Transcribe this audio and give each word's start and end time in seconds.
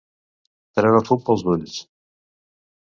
Treure 0.79 1.03
fum 1.11 1.23
pels 1.29 1.45
ulls. 1.55 1.79